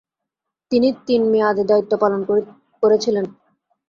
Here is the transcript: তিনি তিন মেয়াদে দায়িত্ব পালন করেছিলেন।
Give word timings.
তিনি 0.71 0.89
তিন 1.07 1.21
মেয়াদে 1.31 1.63
দায়িত্ব 1.69 1.93
পালন 2.03 2.21
করেছিলেন। 2.83 3.25